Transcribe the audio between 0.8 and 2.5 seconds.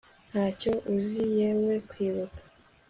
uzi yewe kwibuka